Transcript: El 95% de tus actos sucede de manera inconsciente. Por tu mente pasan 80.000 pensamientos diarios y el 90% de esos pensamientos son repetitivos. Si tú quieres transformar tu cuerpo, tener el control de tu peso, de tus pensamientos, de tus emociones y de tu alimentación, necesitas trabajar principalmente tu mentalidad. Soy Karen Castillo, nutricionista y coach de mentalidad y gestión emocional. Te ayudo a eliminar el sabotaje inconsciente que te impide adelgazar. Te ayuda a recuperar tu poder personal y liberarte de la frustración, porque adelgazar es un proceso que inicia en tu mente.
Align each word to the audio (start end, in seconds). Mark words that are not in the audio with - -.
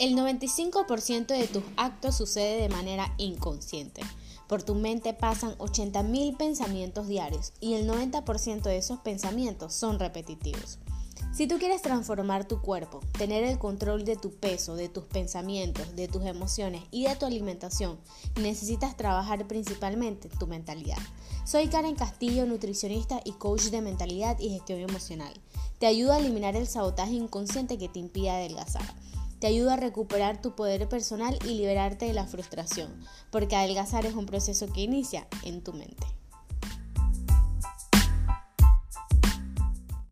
El 0.00 0.16
95% 0.16 1.26
de 1.26 1.46
tus 1.46 1.62
actos 1.76 2.16
sucede 2.16 2.60
de 2.60 2.68
manera 2.68 3.14
inconsciente. 3.16 4.02
Por 4.48 4.64
tu 4.64 4.74
mente 4.74 5.14
pasan 5.14 5.56
80.000 5.58 6.36
pensamientos 6.36 7.06
diarios 7.06 7.52
y 7.60 7.74
el 7.74 7.88
90% 7.88 8.62
de 8.62 8.76
esos 8.76 8.98
pensamientos 8.98 9.72
son 9.72 10.00
repetitivos. 10.00 10.80
Si 11.32 11.46
tú 11.46 11.58
quieres 11.58 11.80
transformar 11.80 12.46
tu 12.46 12.60
cuerpo, 12.60 13.00
tener 13.16 13.44
el 13.44 13.58
control 13.58 14.04
de 14.04 14.16
tu 14.16 14.32
peso, 14.34 14.74
de 14.74 14.88
tus 14.88 15.04
pensamientos, 15.04 15.94
de 15.94 16.08
tus 16.08 16.24
emociones 16.24 16.82
y 16.90 17.06
de 17.06 17.14
tu 17.14 17.26
alimentación, 17.26 17.98
necesitas 18.40 18.96
trabajar 18.96 19.46
principalmente 19.46 20.28
tu 20.28 20.48
mentalidad. 20.48 20.98
Soy 21.44 21.68
Karen 21.68 21.94
Castillo, 21.94 22.46
nutricionista 22.46 23.20
y 23.24 23.32
coach 23.32 23.64
de 23.64 23.80
mentalidad 23.80 24.38
y 24.40 24.50
gestión 24.50 24.80
emocional. 24.80 25.34
Te 25.78 25.86
ayudo 25.86 26.12
a 26.12 26.18
eliminar 26.18 26.56
el 26.56 26.66
sabotaje 26.66 27.14
inconsciente 27.14 27.78
que 27.78 27.88
te 27.88 28.00
impide 28.00 28.30
adelgazar. 28.30 28.94
Te 29.38 29.46
ayuda 29.46 29.74
a 29.74 29.76
recuperar 29.76 30.40
tu 30.40 30.54
poder 30.54 30.88
personal 30.88 31.38
y 31.44 31.54
liberarte 31.54 32.06
de 32.06 32.14
la 32.14 32.26
frustración, 32.26 32.90
porque 33.30 33.56
adelgazar 33.56 34.06
es 34.06 34.14
un 34.14 34.26
proceso 34.26 34.72
que 34.72 34.82
inicia 34.82 35.26
en 35.42 35.62
tu 35.62 35.72
mente. 35.72 36.06